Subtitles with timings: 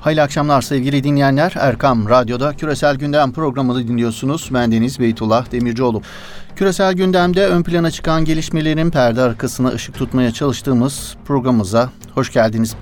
[0.00, 1.54] Hayırlı akşamlar sevgili dinleyenler.
[1.56, 4.50] Erkam Radyo'da Küresel Gündem programını dinliyorsunuz.
[4.54, 6.02] Ben Deniz Beytullah Demircioğlu.
[6.56, 12.76] Küresel gündemde ön plana çıkan gelişmelerin perde arkasına ışık tutmaya çalıştığımız programımıza hoş geldiniz.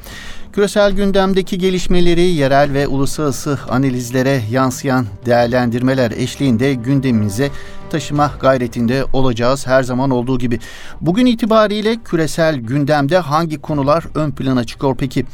[0.52, 7.50] Küresel gündemdeki gelişmeleri yerel ve uluslararası analizlere yansıyan değerlendirmeler eşliğinde gündemimize
[7.90, 10.58] taşıma gayretinde olacağız her zaman olduğu gibi.
[11.00, 15.26] Bugün itibariyle küresel gündemde hangi konular ön plana çıkıyor peki?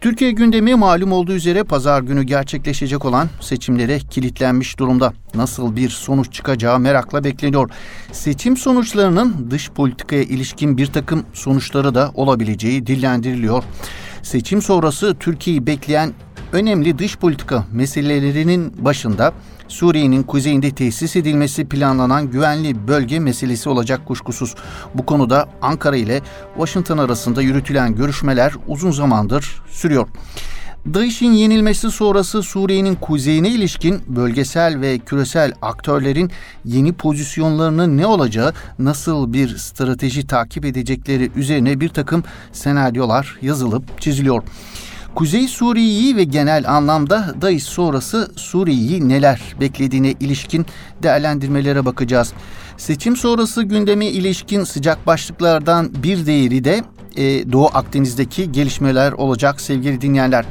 [0.00, 5.12] Türkiye gündemi malum olduğu üzere pazar günü gerçekleşecek olan seçimlere kilitlenmiş durumda.
[5.34, 7.70] Nasıl bir sonuç çıkacağı merakla bekleniyor.
[8.12, 13.64] Seçim sonuçlarının dış politikaya ilişkin bir takım sonuçları da olabileceği dillendiriliyor.
[14.22, 16.12] Seçim sonrası Türkiye'yi bekleyen
[16.52, 19.32] önemli dış politika meselelerinin başında
[19.68, 24.54] Suriye'nin kuzeyinde tesis edilmesi planlanan güvenli bölge meselesi olacak kuşkusuz.
[24.94, 26.20] Bu konuda Ankara ile
[26.56, 30.08] Washington arasında yürütülen görüşmeler uzun zamandır sürüyor.
[30.94, 36.30] DAEŞ'in yenilmesi sonrası Suriye'nin kuzeyine ilişkin bölgesel ve küresel aktörlerin
[36.64, 44.42] yeni pozisyonlarının ne olacağı, nasıl bir strateji takip edecekleri üzerine bir takım senaryolar yazılıp çiziliyor.
[45.14, 50.66] Kuzey Suriye'yi ve genel anlamda DAEŞ sonrası Suriye'yi neler beklediğine ilişkin
[51.02, 52.32] değerlendirmelere bakacağız.
[52.76, 56.84] Seçim sonrası gündeme ilişkin sıcak başlıklardan bir değeri de
[57.16, 60.44] e, Doğu Akdeniz'deki gelişmeler olacak sevgili dinleyenler.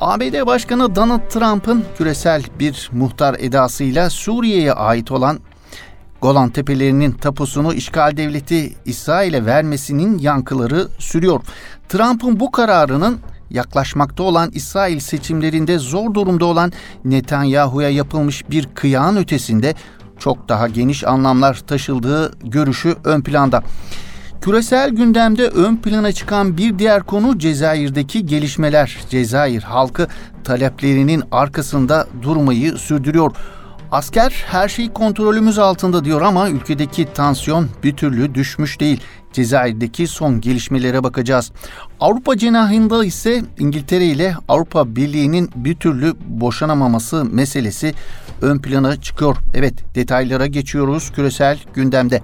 [0.00, 5.40] ABD Başkanı Donald Trump'ın küresel bir muhtar edasıyla Suriye'ye ait olan
[6.20, 11.40] Golan Tepelerinin tapusunu işgal devleti İsrail'e vermesinin yankıları sürüyor.
[11.88, 13.18] Trump'ın bu kararının
[13.50, 16.72] yaklaşmakta olan İsrail seçimlerinde zor durumda olan
[17.04, 19.74] Netanyahu'ya yapılmış bir kıyağın ötesinde
[20.18, 23.62] çok daha geniş anlamlar taşıldığı görüşü ön planda.
[24.40, 28.98] Küresel gündemde ön plana çıkan bir diğer konu Cezayir'deki gelişmeler.
[29.10, 30.08] Cezayir halkı
[30.44, 33.32] taleplerinin arkasında durmayı sürdürüyor.
[33.92, 39.00] Asker her şey kontrolümüz altında diyor ama ülkedeki tansiyon bir türlü düşmüş değil.
[39.32, 41.52] Cezayir'deki son gelişmelere bakacağız.
[42.00, 47.94] Avrupa cenahında ise İngiltere ile Avrupa Birliği'nin bir türlü boşanamaması meselesi
[48.42, 49.36] ön plana çıkıyor.
[49.54, 52.22] Evet detaylara geçiyoruz küresel gündemde.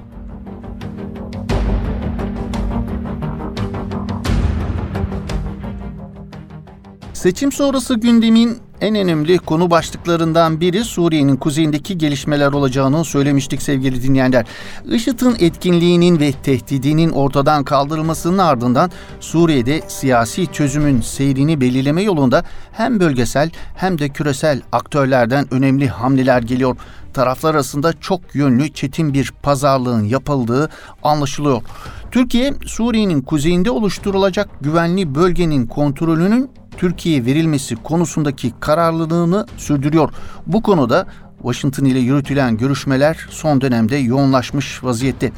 [7.12, 14.46] Seçim sonrası gündemin en önemli konu başlıklarından biri Suriye'nin kuzeyindeki gelişmeler olacağını söylemiştik sevgili dinleyenler.
[14.90, 23.50] IŞİD'in etkinliğinin ve tehdidinin ortadan kaldırılmasının ardından Suriye'de siyasi çözümün seyrini belirleme yolunda hem bölgesel
[23.76, 26.76] hem de küresel aktörlerden önemli hamleler geliyor.
[27.14, 30.70] Taraflar arasında çok yönlü çetin bir pazarlığın yapıldığı
[31.02, 31.62] anlaşılıyor.
[32.10, 40.12] Türkiye, Suriye'nin kuzeyinde oluşturulacak güvenli bölgenin kontrolünün Türkiye'ye verilmesi konusundaki kararlılığını sürdürüyor.
[40.46, 41.06] Bu konuda
[41.42, 45.32] Washington ile yürütülen görüşmeler son dönemde yoğunlaşmış vaziyette.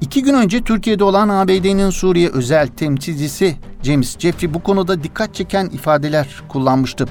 [0.00, 5.66] İki gün önce Türkiye'de olan ABD'nin Suriye özel temsilcisi James Jeffrey bu konuda dikkat çeken
[5.66, 7.06] ifadeler kullanmıştı.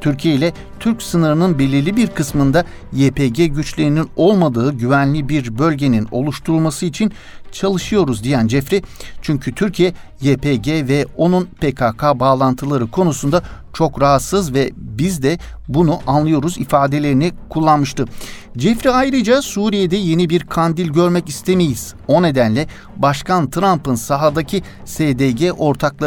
[0.00, 7.12] Türkiye ile Türk sınırının belirli bir kısmında YPG güçlerinin olmadığı güvenli bir bölgenin oluşturulması için
[7.52, 8.82] çalışıyoruz diyen Jeffrey,
[9.22, 13.42] çünkü Türkiye YPG ve onun PKK bağlantıları konusunda
[13.72, 15.38] çok rahatsız ve biz de
[15.68, 18.04] bunu anlıyoruz ifadelerini kullanmıştı.
[18.56, 21.94] Jeffrey ayrıca Suriye'de yeni bir kandil görmek istemeyiz.
[22.08, 22.66] O nedenle
[22.96, 25.50] Başkan Trump'ın sahadaki SDG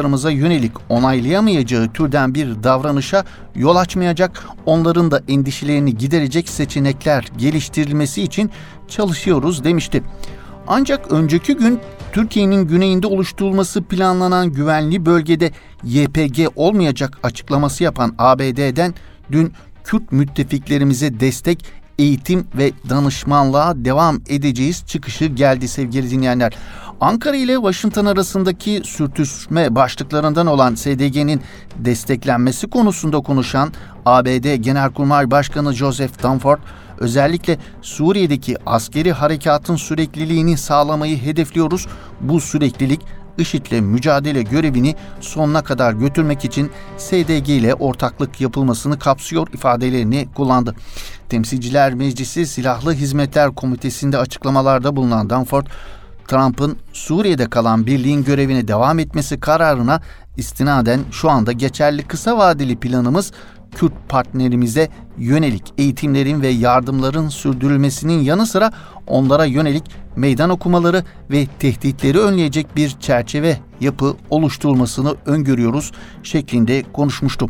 [0.04, 3.24] ortaklarımıza yönelik onaylayamayacağı türden bir davranışa
[3.56, 8.52] yol açmayacak, onların da endişelerini giderecek seçenekler geliştirilmesi için
[8.88, 10.04] çalışıyoruz demişti.
[10.68, 11.80] Ancak önceki gün
[12.14, 15.52] Türkiye'nin güneyinde oluşturulması planlanan güvenli bölgede
[15.84, 18.94] YPG olmayacak açıklaması yapan ABD'den
[19.32, 19.54] dün
[19.84, 21.66] Kürt müttefiklerimize destek,
[22.00, 26.54] eğitim ve danışmanlığa devam edeceğiz çıkışı geldi sevgili dinleyenler.
[27.02, 31.42] Ankara ile Washington arasındaki sürtüşme başlıklarından olan SDG'nin
[31.76, 33.74] desteklenmesi konusunda konuşan
[34.06, 36.60] ABD Genelkurmay Başkanı Joseph Dunford,
[36.98, 41.88] özellikle Suriye'deki askeri harekatın sürekliliğini sağlamayı hedefliyoruz.
[42.22, 43.02] Bu süreklilik
[43.38, 50.76] IŞİD'le mücadele görevini sonuna kadar götürmek için SDG ile ortaklık yapılmasını kapsıyor ifadelerini kullandı.
[51.30, 55.66] Temsilciler Meclisi Silahlı Hizmetler Komitesi'nde açıklamalarda bulunan Danford,
[56.28, 60.02] Trump'ın Suriye'de kalan birliğin görevine devam etmesi kararına
[60.38, 63.32] istinaden şu anda geçerli kısa vadeli planımız
[63.76, 68.72] Kürt partnerimize yönelik eğitimlerin ve yardımların sürdürülmesinin yanı sıra
[69.08, 69.84] onlara yönelik
[70.16, 75.92] meydan okumaları ve tehditleri önleyecek bir çerçeve yapı oluşturulmasını öngörüyoruz
[76.24, 77.50] şeklinde konuşmuştu.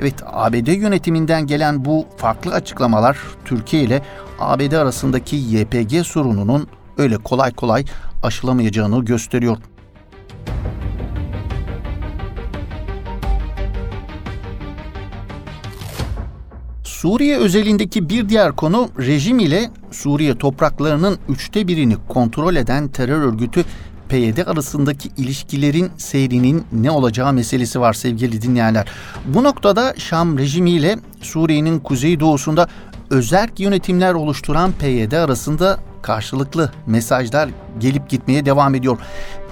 [0.00, 4.02] Evet ABD yönetiminden gelen bu farklı açıklamalar Türkiye ile
[4.38, 6.68] ABD arasındaki YPG sorununun
[6.98, 7.84] öyle kolay kolay
[8.22, 9.56] aşılamayacağını gösteriyor.
[16.84, 23.64] Suriye özelindeki bir diğer konu rejim ile Suriye topraklarının üçte birini kontrol eden terör örgütü
[24.08, 28.88] PYD arasındaki ilişkilerin seyrinin ne olacağı meselesi var sevgili dinleyenler.
[29.26, 32.68] Bu noktada Şam rejimiyle Suriye'nin kuzeydoğusunda
[33.10, 37.48] özerk yönetimler oluşturan PYD arasında karşılıklı mesajlar
[37.78, 38.98] gelip gitmeye devam ediyor.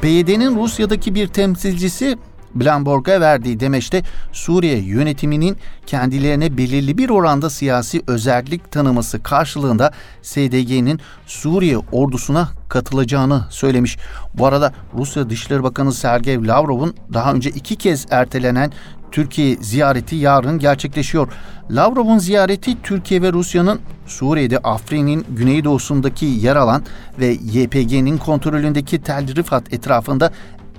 [0.00, 2.19] PYD'nin Rusya'daki bir temsilcisi
[2.54, 4.02] Blamborg'a verdiği demeçte
[4.32, 5.56] Suriye yönetiminin
[5.87, 13.99] kendilerine belirli bir oranda siyasi özellik tanıması karşılığında SDG'nin Suriye ordusuna katılacağını söylemiş.
[14.34, 18.72] Bu arada Rusya Dışişleri Bakanı Sergey Lavrov'un daha önce iki kez ertelenen
[19.12, 21.28] Türkiye ziyareti yarın gerçekleşiyor.
[21.70, 26.82] Lavrov'un ziyareti Türkiye ve Rusya'nın Suriye'de Afrin'in güneydoğusundaki yer alan
[27.19, 30.32] ve YPG'nin kontrolündeki Tel Rifat etrafında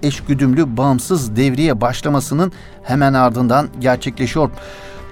[0.03, 2.51] eşgüdümlü bağımsız devriye başlamasının
[2.83, 4.49] hemen ardından gerçekleşiyor.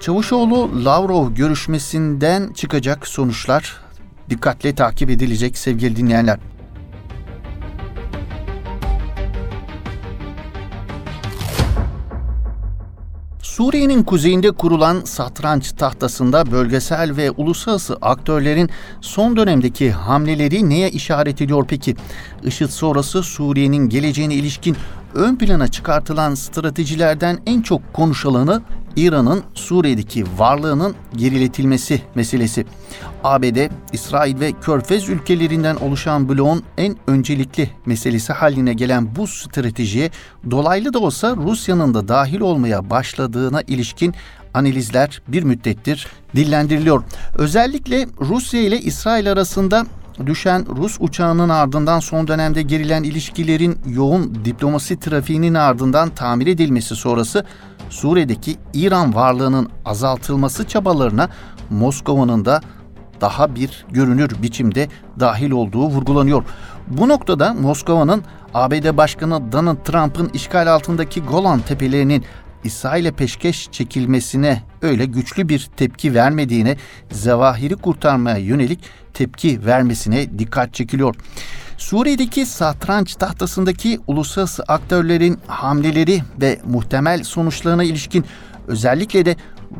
[0.00, 3.76] Çavuşoğlu Lavrov görüşmesinden çıkacak sonuçlar
[4.30, 6.38] dikkatle takip edilecek sevgili dinleyenler.
[13.52, 18.70] Suriye'nin kuzeyinde kurulan satranç tahtasında bölgesel ve uluslararası aktörlerin
[19.00, 21.96] son dönemdeki hamleleri neye işaret ediyor peki?
[22.42, 24.76] IŞİD sonrası Suriye'nin geleceğine ilişkin
[25.14, 28.62] ön plana çıkartılan stratejilerden en çok konuşulanı
[28.96, 32.66] İran'ın Suriye'deki varlığının geriletilmesi meselesi.
[33.24, 40.10] ABD, İsrail ve Körfez ülkelerinden oluşan bloğun en öncelikli meselesi haline gelen bu stratejiye
[40.50, 44.14] dolaylı da olsa Rusya'nın da dahil olmaya başladığına ilişkin
[44.54, 46.06] analizler bir müddettir
[46.36, 47.04] dillendiriliyor.
[47.34, 49.86] Özellikle Rusya ile İsrail arasında
[50.26, 57.44] düşen Rus uçağının ardından son dönemde gerilen ilişkilerin yoğun diplomasi trafiğinin ardından tamir edilmesi sonrası
[57.90, 61.28] Suriye'deki İran varlığının azaltılması çabalarına
[61.70, 62.60] Moskova'nın da
[63.20, 64.88] daha bir görünür biçimde
[65.20, 66.44] dahil olduğu vurgulanıyor.
[66.88, 68.22] Bu noktada Moskova'nın
[68.54, 72.24] ABD Başkanı Donald Trump'ın işgal altındaki Golan tepelerinin
[72.64, 76.76] İsrail'e peşkeş çekilmesine öyle güçlü bir tepki vermediğine,
[77.10, 78.80] zevahiri kurtarmaya yönelik
[79.14, 81.14] tepki vermesine dikkat çekiliyor.
[81.78, 88.24] Suriye'deki satranç tahtasındaki uluslararası aktörlerin hamleleri ve muhtemel sonuçlarına ilişkin
[88.66, 89.36] özellikle de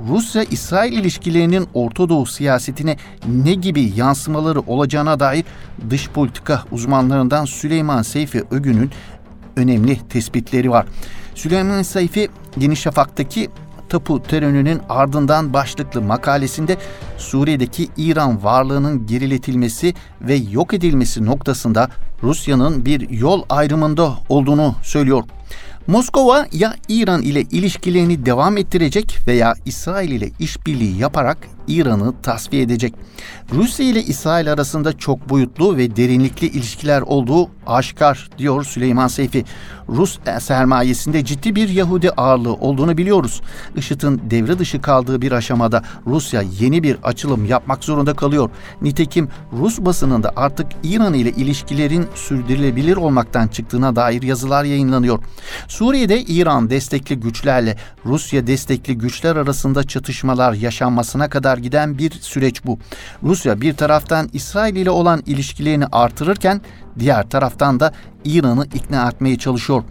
[0.08, 2.96] Rusya-İsrail ilişkilerinin Orta Doğu siyasetine
[3.26, 5.44] ne gibi yansımaları olacağına dair
[5.90, 8.90] dış politika uzmanlarından Süleyman Seyfi Ögün'ün
[9.56, 10.87] önemli tespitleri var.
[11.34, 13.50] Süleyman Seyfi Yeni Şafak'taki
[13.88, 16.76] tapu terörünün ardından başlıklı makalesinde
[17.19, 21.88] Suriye'deki İran varlığının geriletilmesi ve yok edilmesi noktasında
[22.23, 25.23] Rusya'nın bir yol ayrımında olduğunu söylüyor.
[25.87, 31.38] Moskova ya İran ile ilişkilerini devam ettirecek veya İsrail ile işbirliği yaparak
[31.69, 32.94] İran'ı tasfiye edecek.
[33.53, 39.44] Rusya ile İsrail arasında çok boyutlu ve derinlikli ilişkiler olduğu aşikar diyor Süleyman Seyfi.
[39.88, 43.41] Rus sermayesinde ciddi bir Yahudi ağırlığı olduğunu biliyoruz.
[43.76, 48.51] IŞİD'in devre dışı kaldığı bir aşamada Rusya yeni bir açılım yapmak zorunda kalıyor.
[48.82, 55.19] Nitekim Rus basınında artık İran ile ilişkilerin sürdürülebilir olmaktan çıktığına dair yazılar yayınlanıyor.
[55.69, 62.79] Suriye'de İran destekli güçlerle Rusya destekli güçler arasında çatışmalar yaşanmasına kadar giden bir süreç bu.
[63.23, 66.61] Rusya bir taraftan İsrail ile olan ilişkilerini artırırken
[66.99, 67.93] diğer taraftan da
[68.25, 69.82] İran'ı ikna etmeye çalışıyor.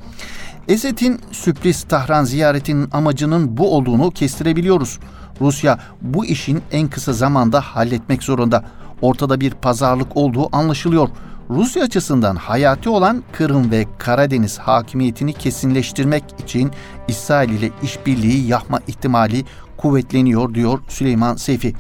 [0.68, 5.00] Esed'in sürpriz Tahran ziyaretinin amacının bu olduğunu kestirebiliyoruz.
[5.41, 8.63] Rusya bu işin en kısa zamanda halletmek zorunda.
[9.01, 11.10] Ortada bir pazarlık olduğu anlaşılıyor.
[11.50, 16.72] Rusya açısından hayati olan Kırım ve Karadeniz hakimiyetini kesinleştirmek için
[17.08, 19.46] İsrail ile işbirliği yapma ihtimali
[19.81, 21.73] kuvvetleniyor diyor Süleyman Seyfi.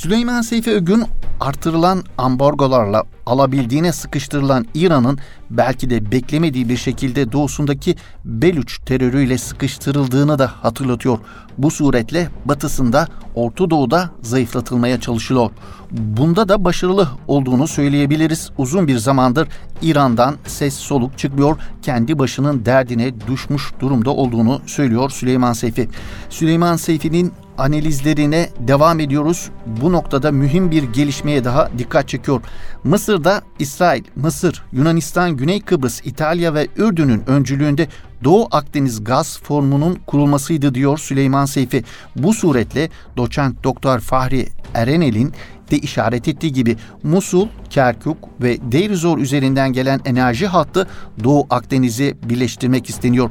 [0.00, 1.04] Süleyman Seyfi Ögün
[1.40, 5.18] artırılan ambargolarla alabildiğine sıkıştırılan İran'ın
[5.50, 11.18] belki de beklemediği bir şekilde doğusundaki Belüç terörüyle sıkıştırıldığını da hatırlatıyor.
[11.58, 15.50] Bu suretle batısında Orta Doğu'da zayıflatılmaya çalışılıyor.
[15.90, 18.50] Bunda da başarılı olduğunu söyleyebiliriz.
[18.58, 19.48] Uzun bir zamandır
[19.82, 21.56] İran'dan ses soluk çıkmıyor.
[21.82, 25.88] Kendi başının derdine düşmüş durumda olduğunu söylüyor Süleyman Seyfi.
[26.30, 29.50] Süleyman Seyfi'nin analizlerine devam ediyoruz.
[29.66, 32.40] Bu noktada mühim bir gelişmeye daha dikkat çekiyor.
[32.84, 37.88] Mısır'da İsrail, Mısır, Yunanistan, Güney Kıbrıs, İtalya ve Ürdün'ün öncülüğünde
[38.24, 41.84] Doğu Akdeniz Gaz Formu'nun kurulmasıydı diyor Süleyman Seyfi.
[42.16, 45.32] Bu suretle doçent doktor Fahri Erenel'in
[45.70, 50.86] de işaret ettiği gibi Musul, Kerkuk ve Deirizor üzerinden gelen enerji hattı
[51.24, 53.30] Doğu Akdeniz'i birleştirmek isteniyor.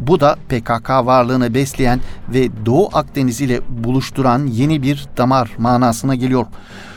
[0.00, 6.46] Bu da PKK varlığını besleyen ve Doğu Akdeniz ile buluşturan yeni bir damar manasına geliyor.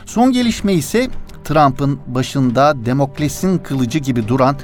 [0.05, 1.09] Son gelişme ise
[1.43, 4.55] Trump'ın başında Demokles'in kılıcı gibi duran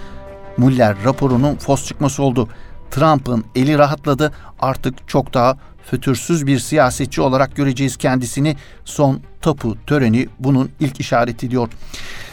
[0.57, 2.47] Muller raporunun fos çıkması oldu.
[2.91, 4.31] Trump'ın eli rahatladı.
[4.59, 8.55] Artık çok daha fütursuz bir siyasetçi olarak göreceğiz kendisini.
[8.85, 11.69] Son tapu töreni bunun ilk işareti diyor.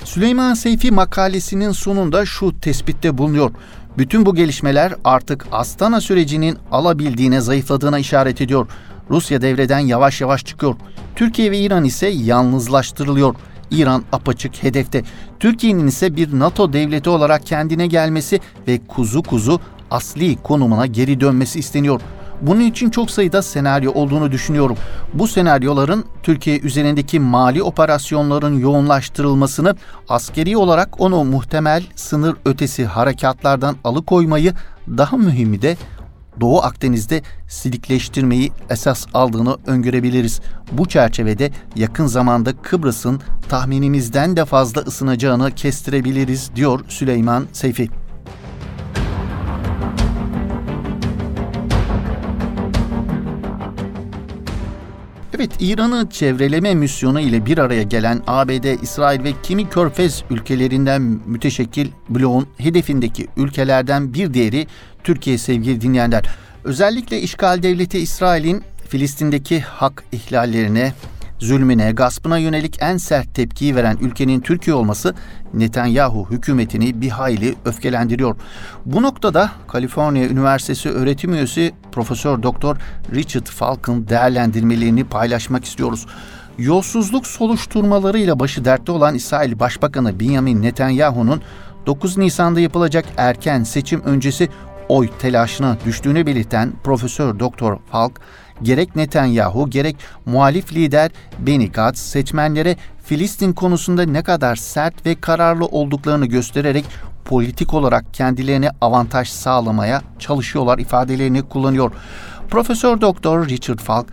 [0.04, 3.50] Süleyman Seyfi makalesinin sonunda şu tespitte bulunuyor.
[3.98, 8.66] Bütün bu gelişmeler artık Astana sürecinin alabildiğine zayıfladığına işaret ediyor.
[9.10, 10.74] Rusya devreden yavaş yavaş çıkıyor.
[11.16, 13.34] Türkiye ve İran ise yalnızlaştırılıyor.
[13.70, 15.02] İran apaçık hedefte.
[15.40, 19.60] Türkiye'nin ise bir NATO devleti olarak kendine gelmesi ve kuzu kuzu
[19.90, 22.00] asli konumuna geri dönmesi isteniyor.
[22.42, 24.76] Bunun için çok sayıda senaryo olduğunu düşünüyorum.
[25.14, 29.76] Bu senaryoların Türkiye üzerindeki mali operasyonların yoğunlaştırılmasını,
[30.08, 34.54] askeri olarak onu muhtemel sınır ötesi harekatlardan alıkoymayı,
[34.88, 35.76] daha mühimi de
[36.40, 40.40] Doğu Akdeniz'de silikleştirmeyi esas aldığını öngörebiliriz.
[40.72, 48.05] Bu çerçevede yakın zamanda Kıbrıs'ın tahminimizden de fazla ısınacağını kestirebiliriz diyor Süleyman Seyfi.
[55.36, 61.88] Evet, İran'ı çevreleme misyonu ile bir araya gelen ABD, İsrail ve kimi körfez ülkelerinden müteşekkil
[62.08, 64.66] bloğun hedefindeki ülkelerden bir diğeri
[65.04, 66.24] Türkiye sevgili dinleyenler.
[66.64, 70.92] Özellikle işgal devleti İsrail'in Filistin'deki hak ihlallerine,
[71.38, 75.14] zulmüne, gaspına yönelik en sert tepkiyi veren ülkenin Türkiye olması
[75.54, 78.36] Netanyahu hükümetini bir hayli öfkelendiriyor.
[78.86, 82.76] Bu noktada Kaliforniya Üniversitesi öğretim üyesi Profesör Doktor
[83.14, 86.06] Richard Falk'ın değerlendirmelerini paylaşmak istiyoruz.
[86.58, 91.42] Yolsuzluk soluşturmalarıyla başı dertte olan İsrail Başbakanı Benjamin Netanyahu'nun
[91.86, 94.48] 9 Nisan'da yapılacak erken seçim öncesi
[94.88, 98.20] oy telaşına düştüğünü belirten Profesör Doktor Falk,
[98.62, 99.96] gerek Netanyahu gerek
[100.26, 106.84] muhalif lider Benny Gantz seçmenlere Filistin konusunda ne kadar sert ve kararlı olduklarını göstererek
[107.24, 111.92] politik olarak kendilerine avantaj sağlamaya çalışıyorlar ifadelerini kullanıyor.
[112.50, 114.06] Profesör Doktor Richard Falk,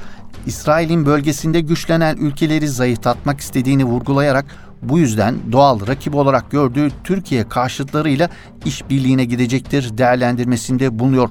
[0.46, 4.46] İsrail'in bölgesinde güçlenen ülkeleri zayıflatmak istediğini vurgulayarak
[4.82, 8.30] bu yüzden doğal rakip olarak gördüğü Türkiye karşıtlarıyla
[8.66, 11.30] işbirliğine gidecektir değerlendirmesinde bulunuyor.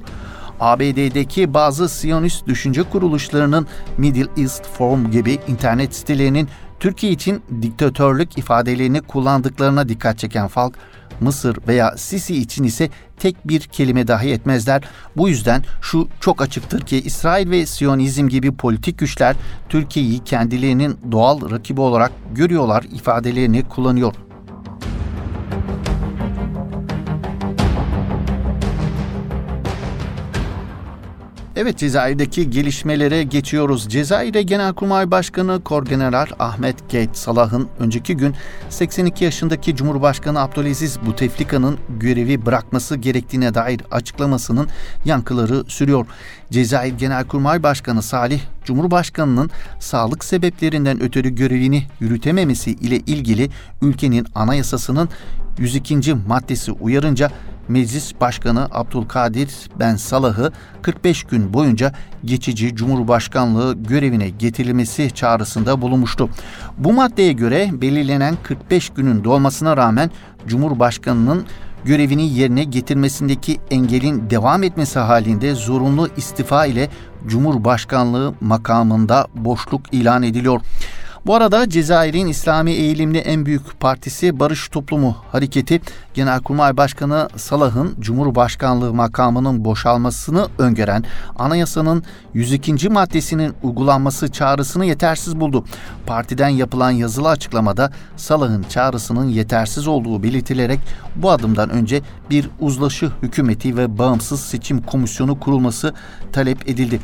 [0.62, 3.66] ABD'deki bazı Siyonist düşünce kuruluşlarının
[3.98, 6.48] Middle East Forum gibi internet sitelerinin
[6.80, 10.74] Türkiye için diktatörlük ifadelerini kullandıklarına dikkat çeken Falk,
[11.20, 14.82] Mısır veya Sisi için ise tek bir kelime dahi etmezler.
[15.16, 19.36] Bu yüzden şu çok açıktır ki İsrail ve Siyonizm gibi politik güçler
[19.68, 24.14] Türkiye'yi kendilerinin doğal rakibi olarak görüyorlar ifadelerini kullanıyor.
[31.62, 33.88] Evet Cezayir'deki gelişmelere geçiyoruz.
[33.88, 38.34] Cezayir'de Genelkurmay Başkanı Korgeneral Ahmet Gate Salah'ın önceki gün
[38.68, 44.68] 82 yaşındaki Cumhurbaşkanı Abdülaziz Bouteflika'nın görevi bırakması gerektiğine dair açıklamasının
[45.04, 46.06] yankıları sürüyor.
[46.50, 49.50] Cezayir Genelkurmay Başkanı Salih, Cumhurbaşkanının
[49.80, 53.50] sağlık sebeplerinden ötürü görevini yürütememesi ile ilgili
[53.82, 55.08] ülkenin anayasasının
[55.58, 56.14] 102.
[56.14, 57.30] maddesi uyarınca
[57.68, 60.52] Meclis Başkanı Abdülkadir Ben Salah'ı
[60.82, 61.92] 45 gün boyunca
[62.24, 66.28] geçici Cumhurbaşkanlığı görevine getirilmesi çağrısında bulunmuştu.
[66.78, 70.10] Bu maddeye göre belirlenen 45 günün dolmasına rağmen
[70.46, 71.46] Cumhurbaşkanının
[71.84, 76.90] görevini yerine getirmesindeki engelin devam etmesi halinde zorunlu istifa ile
[77.26, 80.60] Cumhurbaşkanlığı makamında boşluk ilan ediliyor.
[81.26, 85.80] Bu arada Cezayir'in İslami eğilimli en büyük partisi Barış Toplumu Hareketi
[86.14, 91.04] Genelkurmay Başkanı Salah'ın Cumhurbaşkanlığı makamının boşalmasını öngören
[91.36, 92.02] anayasanın
[92.34, 92.88] 102.
[92.88, 95.64] maddesinin uygulanması çağrısını yetersiz buldu.
[96.06, 100.80] Partiden yapılan yazılı açıklamada Salah'ın çağrısının yetersiz olduğu belirtilerek
[101.16, 105.94] bu adımdan önce bir uzlaşı hükümeti ve bağımsız seçim komisyonu kurulması
[106.32, 107.00] talep edildi.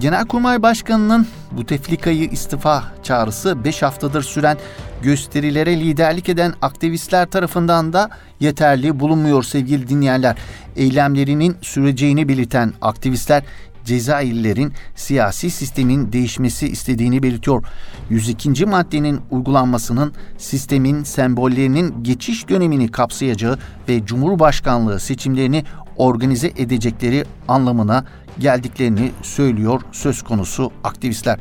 [0.00, 4.58] Genelkurmay Başkanı'nın bu teflikayı istifa çağrısı 5 haftadır süren
[5.02, 10.36] gösterilere liderlik eden aktivistler tarafından da yeterli bulunmuyor sevgili dinleyenler.
[10.76, 13.42] Eylemlerinin süreceğini belirten aktivistler
[13.84, 17.64] Cezayirlilerin siyasi sistemin değişmesi istediğini belirtiyor.
[18.10, 18.66] 102.
[18.66, 25.64] maddenin uygulanmasının sistemin sembollerinin geçiş dönemini kapsayacağı ve Cumhurbaşkanlığı seçimlerini
[25.96, 28.04] organize edecekleri anlamına
[28.38, 31.38] geldiklerini söylüyor söz konusu aktivistler.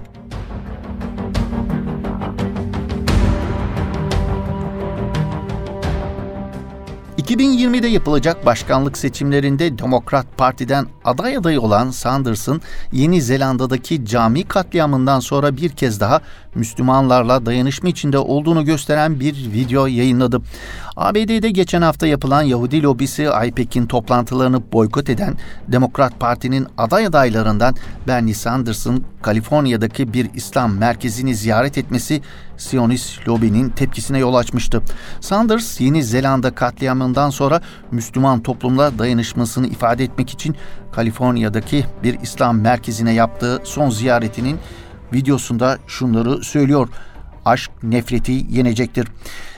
[7.27, 12.61] 2020'de yapılacak başkanlık seçimlerinde Demokrat Parti'den aday adayı olan Sanders'ın
[12.91, 16.21] Yeni Zelanda'daki cami katliamından sonra bir kez daha
[16.57, 20.41] Müslümanlarla dayanışma içinde olduğunu gösteren bir video yayınladı.
[20.95, 25.35] ABD'de geçen hafta yapılan Yahudi lobisi IPEC'in toplantılarını boykot eden
[25.67, 27.75] Demokrat Parti'nin aday adaylarından
[28.07, 32.21] Bernie Sanders'ın Kaliforniya'daki bir İslam merkezini ziyaret etmesi
[32.57, 34.81] Siyonist lobinin tepkisine yol açmıştı.
[35.21, 37.61] Sanders, Yeni Zelanda katliamından sonra
[37.91, 40.55] Müslüman toplumla dayanışmasını ifade etmek için
[40.91, 44.59] Kaliforniya'daki bir İslam merkezine yaptığı son ziyaretinin
[45.13, 46.89] videosunda şunları söylüyor.
[47.45, 49.07] Aşk nefreti yenecektir.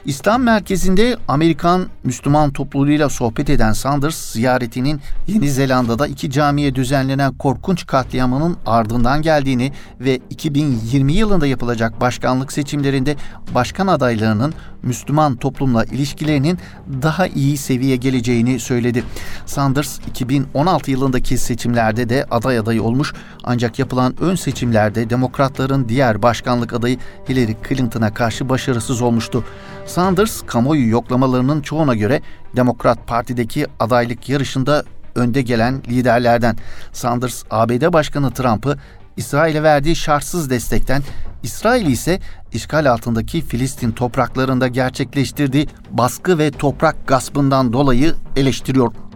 [0.09, 7.87] İslam merkezinde Amerikan Müslüman topluluğuyla sohbet eden Sanders ziyaretinin Yeni Zelanda'da iki camiye düzenlenen korkunç
[7.87, 13.15] katliamının ardından geldiğini ve 2020 yılında yapılacak başkanlık seçimlerinde
[13.55, 16.59] başkan adaylarının Müslüman toplumla ilişkilerinin
[17.01, 19.03] daha iyi seviye geleceğini söyledi.
[19.45, 23.13] Sanders 2016 yılındaki seçimlerde de aday adayı olmuş
[23.43, 26.97] ancak yapılan ön seçimlerde demokratların diğer başkanlık adayı
[27.29, 29.43] Hillary Clinton'a karşı başarısız olmuştu.
[29.89, 32.22] Sanders kamuoyu yoklamalarının çoğuna göre
[32.55, 34.84] Demokrat Parti'deki adaylık yarışında
[35.15, 36.58] önde gelen liderlerden.
[36.91, 38.77] Sanders ABD Başkanı Trump'ı
[39.17, 41.03] İsrail'e verdiği şartsız destekten,
[41.43, 42.19] İsrail ise
[42.53, 49.08] işgal altındaki Filistin topraklarında gerçekleştirdiği baskı ve toprak gaspından dolayı eleştiriyor.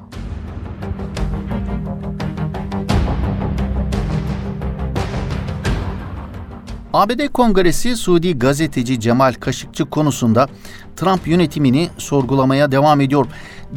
[6.94, 10.48] ABD Kongresi Suudi gazeteci Cemal Kaşıkçı konusunda
[10.96, 13.26] Trump yönetimini sorgulamaya devam ediyor.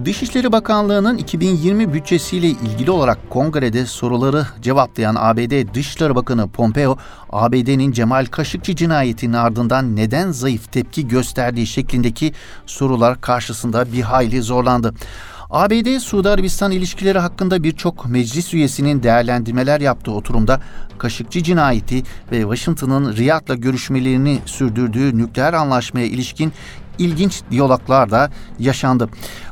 [0.04, 6.98] Dışişleri Bakanlığı'nın 2020 bütçesiyle ilgili olarak kongrede soruları cevaplayan ABD Dışişleri Bakanı Pompeo,
[7.30, 12.32] ABD'nin Cemal Kaşıkçı cinayetinin ardından neden zayıf tepki gösterdiği şeklindeki
[12.66, 14.94] sorular karşısında bir hayli zorlandı.
[15.50, 20.60] ABD-Suudi Arabistan ilişkileri hakkında birçok meclis üyesinin değerlendirmeler yaptığı oturumda
[20.98, 26.52] Kaşıkçı cinayeti ve Washington'ın Riyad'la görüşmelerini sürdürdüğü nükleer anlaşmaya ilişkin
[26.98, 29.08] ilginç diyaloglar da yaşandı.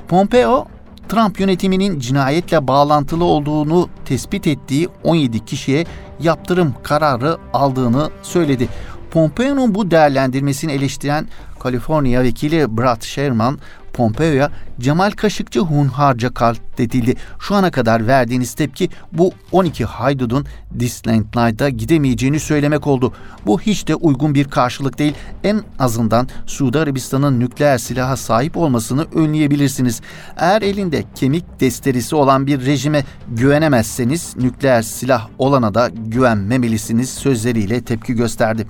[0.08, 0.66] Pompeo,
[1.08, 5.84] Trump yönetiminin cinayetle bağlantılı olduğunu tespit ettiği 17 kişiye
[6.20, 8.68] yaptırım kararı aldığını söyledi.
[9.10, 11.28] Pompeo'nun bu değerlendirmesini eleştiren
[11.60, 13.58] Kaliforniya vekili Brad Sherman,
[13.94, 17.14] Pompeo'ya Cemal Kaşıkçı hunharca katledildi.
[17.40, 20.46] Şu ana kadar verdiğiniz tepki bu 12 haydudun
[20.78, 23.12] Disneyland Night'a gidemeyeceğini söylemek oldu.
[23.46, 25.14] Bu hiç de uygun bir karşılık değil.
[25.44, 30.00] En azından Suudi Arabistan'ın nükleer silaha sahip olmasını önleyebilirsiniz.
[30.36, 38.14] Eğer elinde kemik desterisi olan bir rejime güvenemezseniz nükleer silah olana da güvenmemelisiniz sözleriyle tepki
[38.14, 38.66] gösterdi.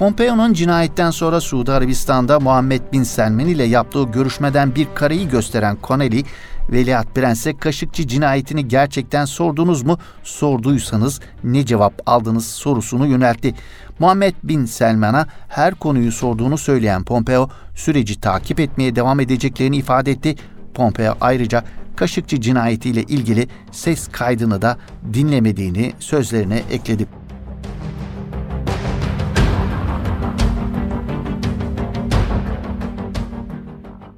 [0.00, 6.24] Pompeo'nun cinayetten sonra Suudi Arabistan'da Muhammed Bin Selman ile yaptığı görüşmeden bir kareyi gösteren Connelly,
[6.72, 9.98] Veliaht Prens'e Kaşıkçı cinayetini gerçekten sordunuz mu?
[10.22, 13.54] Sorduysanız ne cevap aldınız sorusunu yöneltti.
[13.98, 20.36] Muhammed Bin Selman'a her konuyu sorduğunu söyleyen Pompeo, süreci takip etmeye devam edeceklerini ifade etti.
[20.74, 21.64] Pompeo ayrıca
[21.96, 24.78] Kaşıkçı cinayetiyle ilgili ses kaydını da
[25.12, 27.19] dinlemediğini sözlerine ekledi.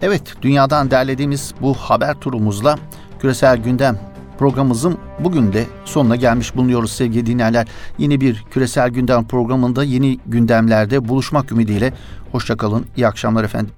[0.02, 2.78] Evet, dünyadan derlediğimiz bu haber turumuzla
[3.20, 3.98] küresel gündem
[4.38, 7.68] programımızın bugün de sonuna gelmiş bulunuyoruz sevgili dinleyenler.
[7.98, 11.92] Yeni bir küresel gündem programında yeni gündemlerde buluşmak ümidiyle.
[12.32, 13.74] Hoşçakalın, iyi akşamlar efendim.